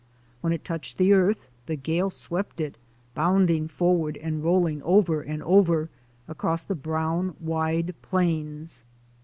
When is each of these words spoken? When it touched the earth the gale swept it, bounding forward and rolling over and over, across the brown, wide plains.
When 0.41 0.51
it 0.51 0.63
touched 0.65 0.97
the 0.97 1.13
earth 1.13 1.47
the 1.67 1.75
gale 1.75 2.09
swept 2.09 2.59
it, 2.59 2.75
bounding 3.13 3.67
forward 3.67 4.17
and 4.17 4.43
rolling 4.43 4.81
over 4.81 5.21
and 5.21 5.43
over, 5.43 5.91
across 6.27 6.63
the 6.63 6.73
brown, 6.73 7.35
wide 7.39 7.93
plains. 8.01 8.83